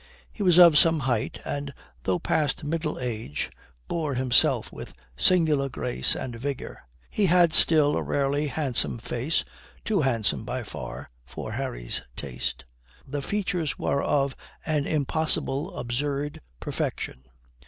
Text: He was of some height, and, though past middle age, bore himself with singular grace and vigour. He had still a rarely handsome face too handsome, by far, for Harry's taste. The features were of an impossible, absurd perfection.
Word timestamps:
He 0.31 0.41
was 0.41 0.57
of 0.57 0.79
some 0.79 1.01
height, 1.01 1.39
and, 1.45 1.75
though 2.05 2.17
past 2.17 2.63
middle 2.63 2.97
age, 2.99 3.51
bore 3.87 4.15
himself 4.15 4.71
with 4.73 4.95
singular 5.15 5.69
grace 5.69 6.15
and 6.15 6.35
vigour. 6.35 6.79
He 7.11 7.27
had 7.27 7.53
still 7.53 7.95
a 7.95 8.01
rarely 8.01 8.47
handsome 8.47 8.97
face 8.97 9.45
too 9.85 10.01
handsome, 10.01 10.43
by 10.43 10.63
far, 10.63 11.07
for 11.23 11.51
Harry's 11.51 12.01
taste. 12.15 12.65
The 13.07 13.21
features 13.21 13.77
were 13.77 14.01
of 14.01 14.35
an 14.65 14.87
impossible, 14.87 15.77
absurd 15.77 16.41
perfection. 16.59 17.23